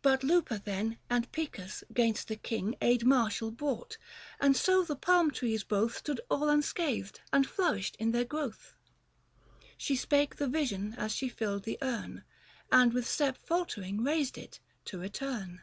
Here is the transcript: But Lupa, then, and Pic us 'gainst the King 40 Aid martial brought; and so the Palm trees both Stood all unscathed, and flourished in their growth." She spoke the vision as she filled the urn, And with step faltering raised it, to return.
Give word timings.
But 0.00 0.22
Lupa, 0.22 0.62
then, 0.64 0.96
and 1.10 1.28
Pic 1.32 1.58
us 1.58 1.82
'gainst 1.92 2.28
the 2.28 2.36
King 2.36 2.76
40 2.78 2.78
Aid 2.82 3.04
martial 3.04 3.50
brought; 3.50 3.98
and 4.38 4.56
so 4.56 4.84
the 4.84 4.94
Palm 4.94 5.32
trees 5.32 5.64
both 5.64 5.96
Stood 5.96 6.20
all 6.30 6.48
unscathed, 6.48 7.18
and 7.32 7.44
flourished 7.48 7.96
in 7.98 8.12
their 8.12 8.24
growth." 8.24 8.74
She 9.76 9.96
spoke 9.96 10.36
the 10.36 10.46
vision 10.46 10.94
as 10.96 11.10
she 11.10 11.28
filled 11.28 11.64
the 11.64 11.78
urn, 11.82 12.22
And 12.70 12.92
with 12.92 13.08
step 13.08 13.36
faltering 13.38 14.04
raised 14.04 14.38
it, 14.38 14.60
to 14.84 15.00
return. 15.00 15.62